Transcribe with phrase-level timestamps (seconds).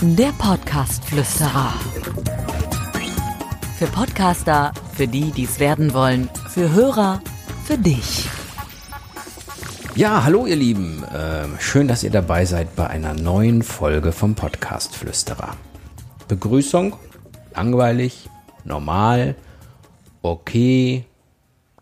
[0.00, 1.72] Der Podcast-Flüsterer.
[3.78, 7.20] Für Podcaster, für die, die es werden wollen, für Hörer,
[7.64, 8.28] für dich.
[9.96, 11.04] Ja, hallo ihr Lieben.
[11.14, 15.56] Ähm, schön, dass ihr dabei seid bei einer neuen Folge vom Podcast Flüsterer.
[16.28, 16.96] Begrüßung,
[17.54, 18.28] langweilig,
[18.64, 19.36] normal,
[20.22, 21.04] okay,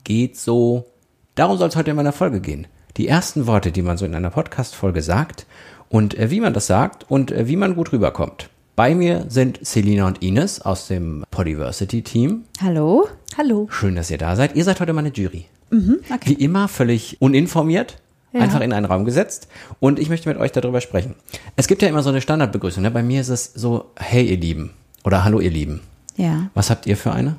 [0.05, 0.87] geht so.
[1.35, 2.67] Darum soll es heute in meiner Folge gehen.
[2.97, 5.47] Die ersten Worte, die man so in einer Podcast-Folge sagt
[5.89, 8.51] und äh, wie man das sagt und äh, wie man gut rüberkommt.
[8.77, 12.45] Bei mir sind Selina und Ines aus dem Podiversity-Team.
[12.61, 13.09] Hallo.
[13.37, 13.69] Hallo.
[13.71, 14.57] Schön, dass ihr da seid.
[14.57, 15.47] Ihr seid heute meine Jury.
[15.71, 16.21] okay.
[16.25, 17.99] Wie immer völlig uninformiert,
[18.33, 18.41] Ja.
[18.41, 19.49] einfach in einen Raum gesetzt.
[19.81, 21.15] Und ich möchte mit euch darüber sprechen.
[21.57, 22.83] Es gibt ja immer so eine Standardbegrüßung.
[22.83, 22.91] Ne?
[22.91, 24.71] Bei mir ist es so, hey ihr Lieben
[25.05, 25.81] oder hallo ihr Lieben.
[26.17, 26.51] Ja.
[26.55, 27.37] Was habt ihr für eine?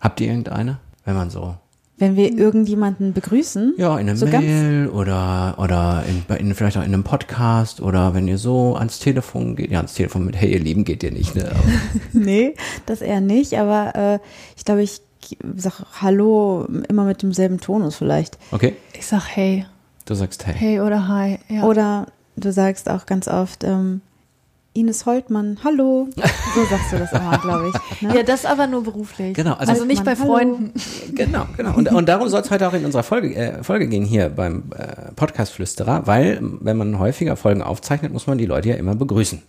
[0.00, 0.78] Habt ihr irgendeine?
[1.04, 1.56] Wenn man so,
[1.98, 3.74] Wenn wir irgendjemanden begrüßen.
[3.76, 4.26] ja, in einer so.
[4.26, 8.76] Mail oder, oder in, bei- in, vielleicht auch in einem Podcast oder wenn ihr so
[8.76, 9.70] ans Telefon geht.
[9.70, 11.50] Ja, ans Telefon mit hey ihr Lieben geht ihr nicht, ne?
[12.12, 12.54] Nee,
[12.86, 14.18] das eher nicht, aber äh,
[14.56, 15.00] ich glaube, ich
[15.56, 18.38] sag Hallo immer mit demselben Tonus vielleicht.
[18.52, 19.66] Okay, Ich sag hey.
[20.06, 20.54] du sagst hey.
[20.56, 21.38] Hey oder hi.
[21.48, 21.64] Ja.
[21.64, 24.00] Oder du sagst auch ganz oft ähm,
[24.78, 26.08] Ines Holtmann, hallo.
[26.54, 28.02] So sagst du das immer, glaube ich.
[28.02, 28.16] Ne?
[28.16, 29.34] ja, das aber nur beruflich.
[29.34, 30.24] Genau, also- Also, nicht bei Hallo.
[30.32, 30.72] Freunden.
[31.14, 31.74] Genau, genau.
[31.76, 34.64] Und, und darum soll es heute auch in unserer Folge, äh, Folge gehen hier beim
[34.76, 38.94] äh, Podcast Flüsterer, weil wenn man häufiger Folgen aufzeichnet, muss man die Leute ja immer
[38.94, 39.42] begrüßen.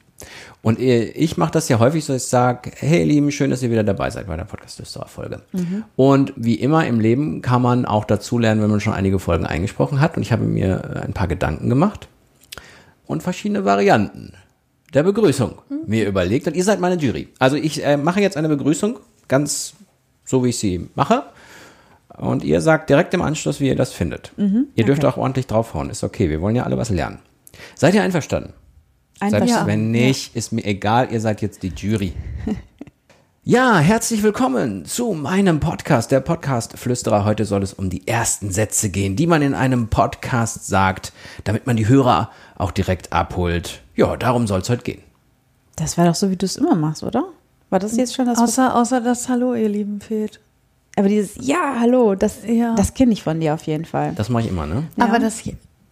[0.61, 3.63] Und äh, ich mache das ja häufig so, ich sage, hey ihr Lieben, schön, dass
[3.63, 5.41] ihr wieder dabei seid bei der Podcast Flüsterer Folge.
[5.95, 9.45] Und wie immer im Leben kann man auch dazu lernen, wenn man schon einige Folgen
[9.45, 10.17] eingesprochen hat.
[10.17, 12.07] Und ich habe mir äh, ein paar Gedanken gemacht
[13.05, 14.33] und verschiedene Varianten
[14.93, 16.47] der Begrüßung mir überlegt.
[16.47, 17.29] Und ihr seid meine Jury.
[17.39, 19.73] Also ich äh, mache jetzt eine Begrüßung, ganz
[20.25, 21.23] so wie ich sie mache.
[22.17, 24.33] Und ihr sagt direkt im Anschluss, wie ihr das findet.
[24.37, 26.29] ihr dürft auch ordentlich draufhauen, ist okay.
[26.29, 27.19] Wir wollen ja alle was lernen.
[27.75, 28.53] Seid ihr einverstanden?
[29.21, 29.67] Einfach Selbst Ja.
[29.67, 32.13] wenn nicht, ist mir egal, ihr seid jetzt die Jury.
[33.45, 37.25] Ja, herzlich willkommen zu meinem Podcast, der Podcast Flüsterer.
[37.25, 41.13] Heute soll es um die ersten Sätze gehen, die man in einem Podcast sagt,
[41.45, 43.81] damit man die Hörer auch direkt abholt.
[43.99, 45.01] Ja, darum soll es heute gehen.
[45.75, 47.25] Das war doch so, wie du es immer machst, oder?
[47.69, 48.39] War das jetzt schon das?
[48.39, 50.39] Außer, außer das Hallo, ihr Lieben, fehlt.
[50.97, 52.75] aber dieses Ja, hallo, das, Ja.
[52.75, 54.13] das kenne ich von dir auf jeden Fall.
[54.15, 54.87] Das mache ich immer, ne?
[54.95, 55.03] Ja.
[55.03, 55.41] Aber das,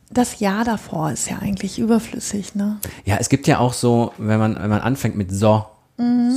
[0.09, 2.78] das Jahr davor ist ja eigentlich überflüssig, ne?
[3.03, 5.66] Ja, es gibt ja auch so, wenn man, wenn man anfängt mit so,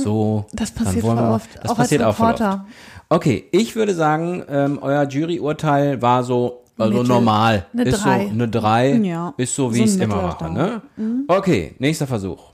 [0.03, 0.45] so.
[0.51, 2.41] Das dann passiert wollen wir voll auch- oft, Das auch als passiert auch voll oft.
[2.41, 2.65] Reporter.
[3.07, 7.07] Okay, ich würde sagen, ähm, euer Juryurteil war so, also Mittel.
[7.07, 7.65] normal.
[7.73, 8.25] Eine ist drei.
[8.25, 8.91] so eine drei.
[8.93, 9.33] Ja.
[9.37, 10.81] Ist so, wie So ich es immer mache, ne?
[11.27, 12.51] Okay, nächster Versuch.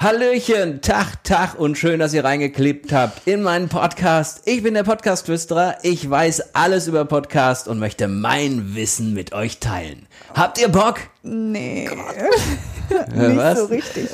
[0.00, 4.42] Hallöchen, Tag, Tag und schön, dass ihr reingeklebt habt in meinen Podcast.
[4.46, 5.78] Ich bin der Podcast-Flüsterer.
[5.82, 10.06] Ich weiß alles über Podcast und möchte mein Wissen mit euch teilen.
[10.34, 11.00] Habt ihr Bock?
[11.22, 11.90] Nee,
[13.14, 13.58] was?
[13.58, 14.08] so richtig.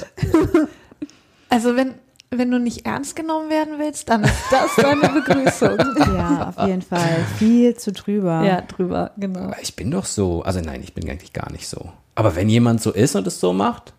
[1.51, 1.95] Also wenn,
[2.39, 5.79] wenn du nicht ernst genommen werden willst, dann ist das deine Begrüßung.
[6.15, 7.25] Ja, auf jeden Fall.
[7.39, 8.43] Viel zu drüber.
[8.45, 9.41] ja, drüber, genau.
[9.41, 10.43] Aber ich bin doch so.
[10.43, 11.91] Also nein, ich bin eigentlich gar nicht so.
[12.15, 13.93] Aber wenn jemand so ist und es so macht,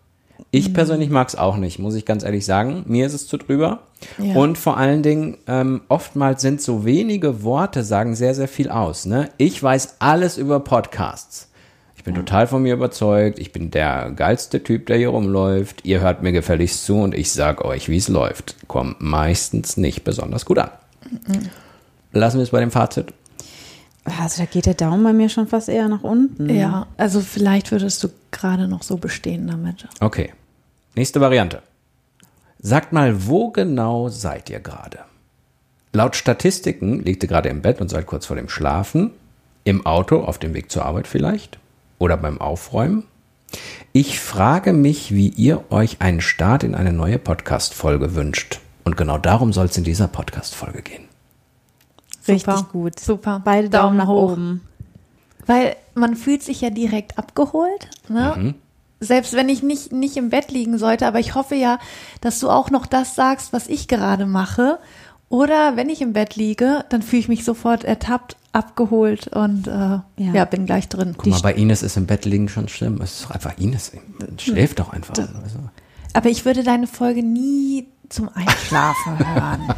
[0.50, 2.84] ich persönlich mag es auch nicht, muss ich ganz ehrlich sagen.
[2.86, 3.80] Mir ist es zu drüber.
[4.18, 4.34] Ja.
[4.36, 9.06] Und vor allen Dingen, ähm, oftmals sind so wenige Worte, sagen sehr, sehr viel aus.
[9.06, 9.28] Ne?
[9.38, 11.50] Ich weiß alles über Podcasts.
[12.06, 13.40] Ich bin total von mir überzeugt.
[13.40, 15.84] Ich bin der geilste Typ, der hier rumläuft.
[15.84, 18.54] Ihr hört mir gefälligst zu und ich sag euch, wie es läuft.
[18.68, 20.70] Kommt meistens nicht besonders gut an.
[22.12, 23.12] Lassen wir es bei dem Fazit.
[24.04, 26.48] Also da geht der Daumen bei mir schon fast eher nach unten.
[26.48, 29.88] Ja, also vielleicht würdest du gerade noch so bestehen damit.
[29.98, 30.32] Okay.
[30.94, 31.60] Nächste Variante.
[32.60, 35.00] Sagt mal, wo genau seid ihr gerade?
[35.92, 39.10] Laut Statistiken liegt ihr gerade im Bett und seid kurz vor dem Schlafen,
[39.64, 41.58] im Auto, auf dem Weg zur Arbeit vielleicht
[41.98, 43.04] oder beim Aufräumen.
[43.92, 48.60] Ich frage mich, wie ihr euch einen Start in eine neue Podcast-Folge wünscht.
[48.84, 51.04] Und genau darum soll es in dieser Podcast-Folge gehen.
[52.28, 52.68] Richtig Super.
[52.72, 53.00] gut.
[53.00, 53.40] Super.
[53.44, 54.32] Beide Daumen, Daumen nach hoch.
[54.32, 54.60] oben.
[55.46, 57.88] Weil man fühlt sich ja direkt abgeholt.
[58.08, 58.34] Ne?
[58.36, 58.54] Mhm.
[58.98, 61.78] Selbst wenn ich nicht, nicht im Bett liegen sollte, aber ich hoffe ja,
[62.20, 64.78] dass du auch noch das sagst, was ich gerade mache.
[65.28, 69.98] Oder wenn ich im Bett liege, dann fühle ich mich sofort ertappt, abgeholt und äh,
[70.16, 70.44] ja.
[70.44, 71.14] bin gleich drin.
[71.16, 73.00] Guck mal, bei Ines ist im Bett liegen schon schlimm.
[73.02, 73.92] Es ist doch einfach Ines.
[74.38, 75.18] Schläft doch einfach.
[75.18, 75.58] Also.
[76.12, 79.74] Aber ich würde deine Folge nie zum Einschlafen hören.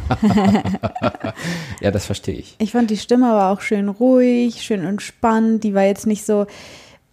[1.81, 2.55] Ja, das verstehe ich.
[2.59, 5.63] Ich fand die Stimme aber auch schön ruhig, schön entspannt.
[5.63, 6.45] Die war jetzt nicht so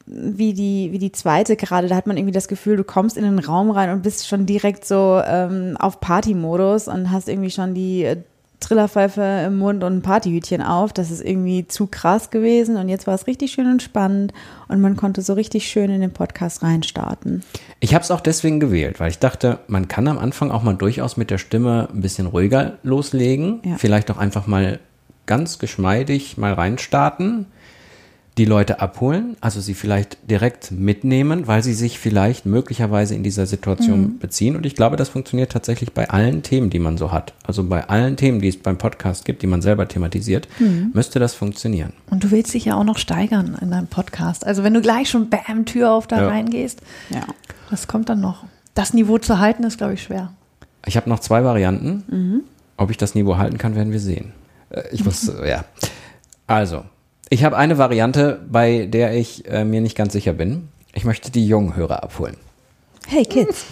[0.07, 1.89] wie die, wie die zweite gerade.
[1.89, 4.47] Da hat man irgendwie das Gefühl, du kommst in den Raum rein und bist schon
[4.47, 8.17] direkt so ähm, auf Party-Modus und hast irgendwie schon die äh,
[8.61, 10.93] Trillerpfeife im Mund und ein Partyhütchen auf.
[10.93, 14.33] Das ist irgendwie zu krass gewesen und jetzt war es richtig schön und spannend
[14.69, 17.43] und man konnte so richtig schön in den Podcast reinstarten.
[17.81, 20.75] Ich habe es auch deswegen gewählt, weil ich dachte, man kann am Anfang auch mal
[20.75, 23.61] durchaus mit der Stimme ein bisschen ruhiger loslegen.
[23.65, 23.77] Ja.
[23.77, 24.79] Vielleicht auch einfach mal
[25.27, 27.47] ganz geschmeidig mal reinstarten,
[28.39, 33.47] die Leute abholen, also sie vielleicht direkt mitnehmen, weil sie sich vielleicht möglicherweise in dieser
[33.47, 34.57] Situation beziehen.
[34.57, 37.33] Und ich glaube, das funktioniert tatsächlich bei allen Themen, die man so hat.
[37.45, 40.49] Also bei allen Themen, die es beim Podcast gibt, die man selber thematisiert,
[40.93, 41.95] müsste das funktionieren.
[42.11, 44.47] Und du willst dich ja auch noch steigern in deinem Podcast.
[44.47, 46.29] Also wenn du gleich schon bam, Tür auf da Ja.
[46.29, 47.23] reingehst, Ja.
[47.71, 48.45] was kommt dann noch?
[48.75, 50.31] Das Niveau zu halten ist, glaube ich, schwer.
[50.85, 52.43] Ich habe noch zwei Varianten.
[52.77, 54.33] Ob ich das Niveau halten kann, werden wir sehen.
[54.69, 55.65] Äh, Ich muss, äh, ja.
[56.47, 56.85] Also,
[57.29, 60.69] ich habe eine Variante, bei der ich äh, mir nicht ganz sicher bin.
[60.95, 62.37] Ich möchte die jungen Hörer abholen.
[63.07, 63.67] Hey Kids.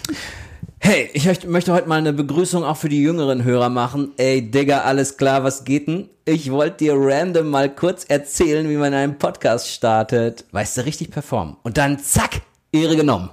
[0.79, 4.11] Hey, ich möcht- möchte heute mal eine Begrüßung auch für die jüngeren Hörer machen.
[4.17, 6.09] Ey, Digga, alles klar, was geht denn?
[6.25, 10.45] Ich wollte dir random mal kurz erzählen, wie man einen Podcast startet.
[10.51, 11.55] Weißt du, richtig performen.
[11.63, 12.41] Und dann zack,
[12.71, 13.29] Ehre genommen.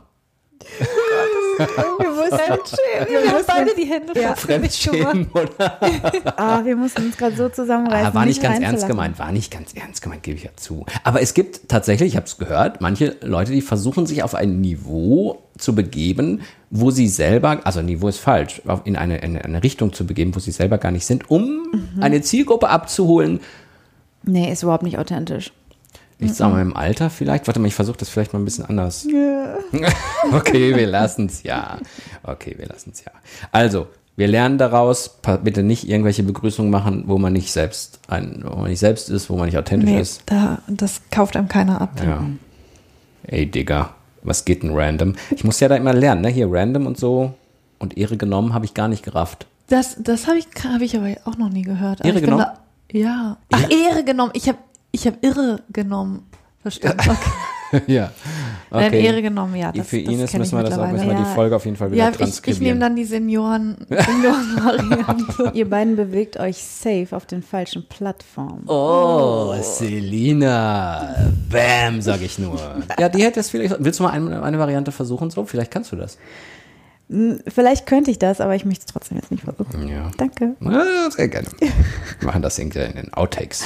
[1.99, 4.35] Wir mussten, Wir haben beide die Hände Ja.
[4.35, 5.79] Fremdschämen oder
[6.37, 8.07] ah, wir mussten uns gerade so zusammenreißen.
[8.09, 10.85] Ah, war nicht ganz ernst gemeint, war nicht ganz ernst gemeint, gebe ich ja zu.
[11.05, 14.61] Aber es gibt tatsächlich, ich habe es gehört, manche Leute, die versuchen sich auf ein
[14.61, 19.93] Niveau zu begeben, wo sie selber, also Niveau ist falsch, in eine, in eine Richtung
[19.93, 23.41] zu begeben, wo sie selber gar nicht sind, um eine Zielgruppe abzuholen.
[24.25, 25.53] Nee, ist überhaupt nicht authentisch.
[26.25, 27.47] Ich sag mal im Alter vielleicht.
[27.47, 29.07] Warte mal, ich versuche das vielleicht mal ein bisschen anders.
[30.33, 31.79] okay, wir lassen es ja.
[32.23, 33.13] Okay, wir lassen es ja.
[33.51, 38.57] Also, wir lernen daraus, bitte nicht irgendwelche Begrüßungen machen, wo man nicht selbst ein, wo
[38.57, 40.23] man nicht selbst ist, wo man nicht authentisch Nee, ist.
[40.27, 42.01] da, das kauft einem keiner ab.
[42.05, 42.23] Ja.
[43.25, 45.15] Ey, Digga, was geht denn random?
[45.31, 46.29] Ich muss ja da immer lernen, ne?
[46.29, 47.35] Hier random und so.
[47.79, 49.47] Und Ehre genommen habe ich gar nicht gerafft.
[49.69, 52.05] Das, das habe ich, hab ich aber auch noch nie gehört.
[52.05, 52.45] Ehre genommen?
[52.45, 52.59] Da,
[52.99, 53.39] ja.
[53.51, 54.33] Ach, Ehre genommen.
[54.35, 54.59] Ich habe
[54.93, 56.27] ich hab Irre genommen.
[56.63, 57.01] Verstanden.
[57.11, 57.83] Okay.
[57.93, 58.13] ja.
[58.71, 59.73] Nein, Ehre genommen, ja.
[59.73, 61.35] Das, Für Ines kenn müssen ich wir das auch, müssen wir die Ja.
[61.35, 62.65] Folge auf jeden Fall wieder Ja, ich, ich transkribieren.
[62.65, 65.51] nehme dann die Senioren, Senioren-Variante.
[65.55, 68.65] Ihr beiden bewegt euch safe auf den falschen Plattformen.
[68.69, 71.33] Oh, Selina.
[71.51, 72.61] Bam, sag ich nur.
[72.99, 73.75] Ja, die hätte es vielleicht.
[73.81, 75.45] Willst du mal eine, eine Variante versuchen so?
[75.45, 76.19] Vielleicht kannst du das.
[77.49, 79.89] Vielleicht könnte ich das, aber ich möchte es trotzdem jetzt nicht versuchen.
[79.89, 80.11] Ja.
[80.17, 80.55] Danke.
[80.65, 81.49] Ah, Sehr gerne.
[81.59, 83.65] Wir machen das irgendwie in den Outtakes.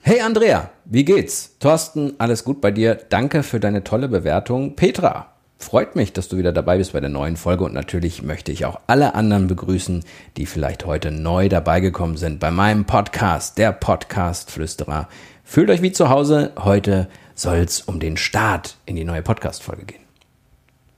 [0.00, 1.56] Hey Andrea, wie geht's?
[1.60, 2.98] Thorsten, alles gut bei dir?
[3.08, 4.76] Danke für deine tolle Bewertung.
[4.76, 5.28] Petra,
[5.58, 8.66] freut mich, dass du wieder dabei bist bei der neuen Folge und natürlich möchte ich
[8.66, 10.04] auch alle anderen begrüßen,
[10.36, 15.08] die vielleicht heute neu dabei gekommen sind bei meinem Podcast, der Podcast Flüsterer.
[15.42, 16.52] Fühlt euch wie zu Hause.
[16.58, 20.04] Heute soll's um den Start in die neue Podcast-Folge gehen.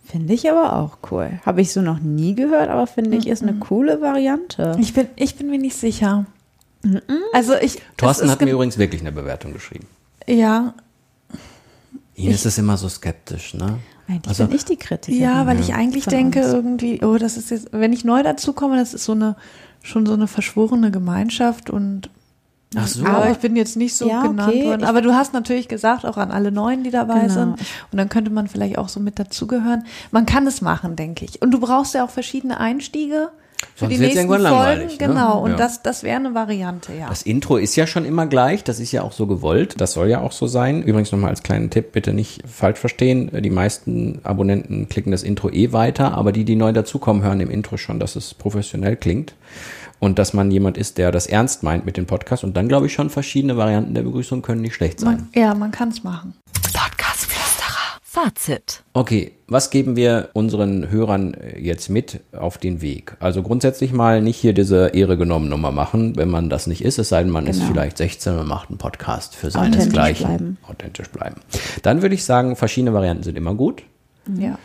[0.04, 1.40] Finde ich aber auch cool.
[1.44, 4.76] Habe ich so noch nie gehört, aber finde ich ist eine coole Variante.
[4.80, 6.26] Ich bin, ich bin mir nicht sicher.
[7.32, 7.80] Also ich.
[7.96, 9.86] Thorsten es hat mir gen- übrigens wirklich eine Bewertung geschrieben.
[10.26, 10.74] Ja,
[12.14, 13.78] Ines ist immer so skeptisch, ne?
[14.08, 15.20] Eigentlich Also- bin ich die Kritikerin.
[15.22, 16.52] ja, weil ich eigentlich Von denke uns.
[16.52, 19.36] irgendwie, oh, das ist jetzt, wenn ich neu dazukomme, das ist so eine,
[19.82, 22.08] schon so eine verschworene Gemeinschaft und
[22.74, 23.04] Ach so.
[23.04, 24.84] aber ich bin jetzt nicht so Ja, genannt okay, worden.
[24.84, 27.32] Aber du hast natürlich gesagt, auch an alle Neuen, die dabei Genau.
[27.34, 27.50] sind.
[27.92, 29.84] Und dann könnte man vielleicht auch so mit dazugehören.
[30.10, 31.42] Man kann es machen, denke ich.
[31.42, 33.30] Und du brauchst ja auch verschiedene Einstiege
[33.74, 34.56] für Sonst die nächsten irgendwann Folgen.
[34.56, 35.06] langweilig, ne?
[35.06, 35.42] Genau.
[35.42, 35.56] Und Ja.
[35.56, 37.08] das, das wäre eine Variante, ja.
[37.08, 40.08] Das Intro ist ja schon immer gleich, das ist ja auch so gewollt, das soll
[40.08, 40.82] ja auch so sein.
[40.82, 45.50] Übrigens nochmal als kleinen Tipp, bitte nicht falsch verstehen, die meisten Abonnenten klicken das Intro
[45.50, 49.34] eh weiter, aber die, die neu dazukommen, hören im Intro schon, dass es professionell klingt
[49.98, 52.86] und dass man jemand ist, der das ernst meint mit dem Podcast und dann glaube
[52.86, 55.28] ich schon, verschiedene Varianten der Begrüßung können nicht schlecht sein.
[55.34, 56.34] Man, ja, man kann es machen.
[58.16, 58.82] Fazit.
[58.94, 63.14] Okay, was geben wir unseren Hörern äh, jetzt mit auf den Weg?
[63.20, 66.98] Also grundsätzlich mal nicht hier diese Ehre genommen Nummer machen, wenn man das nicht ist,
[66.98, 67.72] es sei denn, man ist Genau.
[67.72, 70.26] vielleicht 16 und macht einen Podcast für Authentisch seinesgleichen.
[70.28, 70.56] bleiben.
[70.66, 71.36] Authentisch bleiben.
[71.82, 73.82] Dann würde ich sagen, verschiedene Varianten sind immer gut.
[74.38, 74.58] Ja.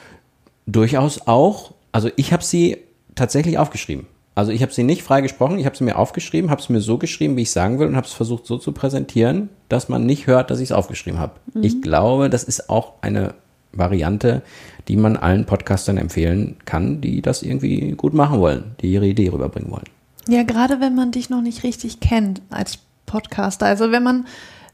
[0.66, 2.78] Durchaus auch, also ich habe sie
[3.16, 4.08] tatsächlich aufgeschrieben.
[4.34, 6.98] Also ich habe sie nicht freigesprochen, ich habe sie mir aufgeschrieben, habe es mir so
[6.98, 10.26] geschrieben, wie ich sagen will und habe es versucht so zu präsentieren, dass man nicht
[10.26, 11.34] hört, dass ich es aufgeschrieben habe.
[11.62, 13.34] Ich glaube, das ist auch eine
[13.74, 14.42] Variante,
[14.88, 19.30] die man allen Podcastern empfehlen kann, die das irgendwie gut machen wollen, die ihre Idee
[19.30, 19.86] rüberbringen wollen.
[20.28, 23.66] Ja, gerade wenn man dich noch nicht richtig kennt als Podcaster.
[23.66, 24.26] Also wenn man,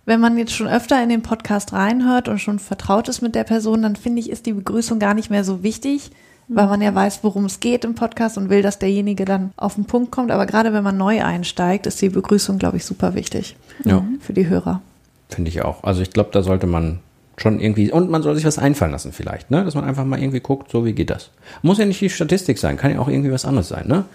[0.06, 3.44] wenn man jetzt schon öfter in den Podcast reinhört und schon vertraut ist mit der
[3.44, 6.12] Person, dann finde ich, ist die Begrüßung gar nicht mehr so wichtig,
[6.50, 9.76] weil man ja weiß, worum es geht im Podcast und will, dass derjenige dann auf
[9.76, 10.32] den Punkt kommt.
[10.32, 14.06] Aber gerade wenn man neu einsteigt, ist die Begrüßung, glaube ich, super wichtig Ja.
[14.22, 14.82] für die Hörer.
[15.30, 15.84] Finde ich auch.
[15.84, 17.00] Also ich glaube, da sollte man
[17.38, 19.64] schon irgendwie, und man soll sich was einfallen lassen vielleicht, ne?
[19.64, 21.30] Dass man einfach mal irgendwie guckt, so wie geht das.
[21.62, 24.06] Muss ja nicht die Statistik sein, kann ja auch irgendwie was anderes sein, ne?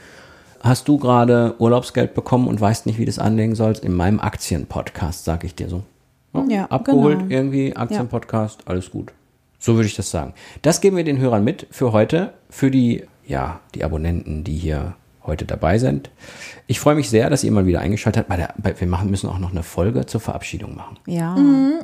[0.62, 3.84] hast du gerade Urlaubsgeld bekommen und weißt nicht, wie du es anlegen sollst?
[3.84, 5.82] In meinem Aktienpodcast, sage ich dir so.
[6.48, 7.30] Ja, Abgeholt genau.
[7.30, 9.12] irgendwie, Aktienpodcast, alles gut.
[9.58, 10.32] So würde ich das sagen.
[10.62, 14.94] Das geben wir den Hörern mit für heute, für die, ja, die Abonnenten, die hier
[15.24, 16.10] heute dabei sind.
[16.66, 18.28] Ich freue mich sehr, dass ihr mal wieder eingeschaltet habt.
[18.28, 20.98] Bei der, bei, wir machen, müssen auch noch eine Folge zur Verabschiedung machen.
[21.06, 21.36] Ja,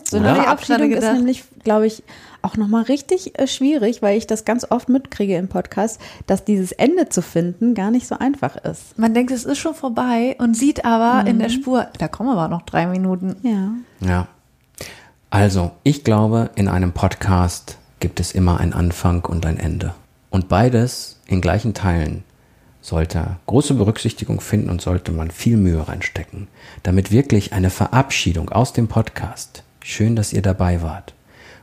[0.05, 0.31] so Oder?
[0.31, 2.03] eine Verabschiedung ist nämlich, glaube ich,
[2.43, 6.73] auch nochmal richtig äh, schwierig, weil ich das ganz oft mitkriege im Podcast, dass dieses
[6.73, 8.99] Ende zu finden gar nicht so einfach ist.
[8.99, 12.49] Man denkt, es ist schon vorbei und sieht aber in der Spur, da kommen aber
[12.49, 13.37] noch drei Minuten.
[13.43, 14.09] Ja.
[14.09, 14.29] Ja.
[15.31, 19.95] Also, ich glaube, in einem Podcast gibt es immer einen Anfang und ein Ende.
[20.31, 22.25] Und beides in gleichen Teilen
[22.81, 26.49] sollte große Berücksichtigung finden und sollte man viel Mühe reinstecken,
[26.83, 29.63] damit wirklich eine Verabschiedung aus dem Podcast.
[29.83, 31.15] Schön, dass ihr dabei wart.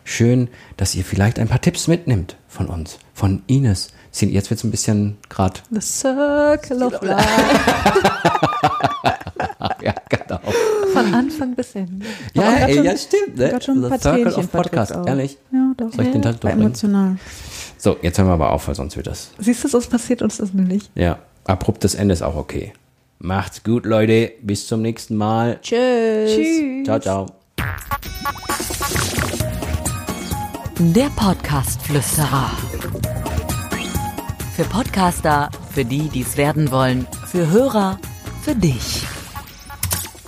[0.04, 3.90] Schön, dass ihr vielleicht ein paar Tipps mitnimmt von uns, von Ines.
[4.14, 5.60] Jetzt wird es ein bisschen gerade.
[5.72, 7.28] The Circle of Life.
[9.82, 10.40] Ja, genau.
[10.94, 12.06] Von Anfang bis Ende.
[12.34, 13.38] Ja, ey, schon- ja, stimmt.
[13.38, 13.50] Ne?
[13.50, 14.96] Gerade schon ein The paar Circle Tränchen of Podcast.
[15.06, 15.38] Ehrlich?
[15.52, 15.92] Ja, doch.
[15.92, 16.62] Soll ich den Tag durchbringen?
[16.68, 17.18] emotional.
[17.86, 19.30] So, jetzt hören wir aber auf, weil sonst wird das.
[19.38, 20.90] Siehst du, sonst passiert uns das nämlich.
[20.96, 22.74] Ja, abruptes Ende ist auch okay.
[23.20, 24.32] Macht's gut, Leute.
[24.42, 25.60] Bis zum nächsten Mal.
[25.62, 26.32] Tschüss.
[26.34, 26.84] Tschüss.
[26.84, 27.28] Ciao, ciao.
[30.80, 32.50] Der Podcast-Flüsterer.
[34.56, 38.00] Für Podcaster, für die, die es werden wollen, für Hörer,
[38.42, 39.06] für dich.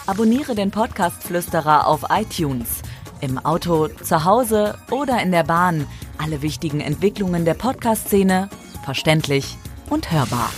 [0.05, 2.83] Abonniere den Podcast-Flüsterer auf iTunes.
[3.19, 5.87] Im Auto, zu Hause oder in der Bahn.
[6.17, 8.49] Alle wichtigen Entwicklungen der Podcast-Szene
[8.83, 9.57] verständlich
[9.89, 10.49] und hörbar.